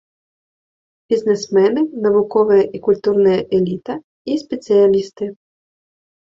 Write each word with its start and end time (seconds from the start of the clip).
Бізнесмены, 1.13 1.83
навуковая 2.05 2.57
і 2.79 2.81
культурная 2.87 3.37
эліта 3.59 3.93
і 4.31 4.39
спецыялісты. 4.45 5.25